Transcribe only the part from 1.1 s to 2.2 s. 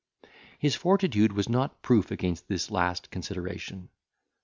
was not proof